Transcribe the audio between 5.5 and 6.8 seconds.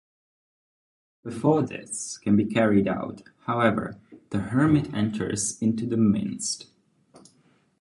into their midst.